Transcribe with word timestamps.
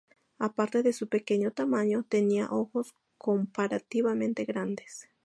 Aparte 0.39 0.81
de 0.81 0.93
su 0.93 1.09
pequeño 1.09 1.51
tamaño, 1.51 2.03
tenía 2.09 2.49
ojos 2.51 2.95
comparativamente 3.19 4.45
grandes. 4.45 5.07